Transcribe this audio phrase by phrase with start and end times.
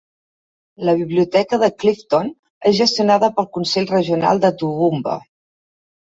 [0.87, 2.31] La biblioteca de Clifton
[2.71, 5.17] és gestionada pel Consell Regional de Toowoomba.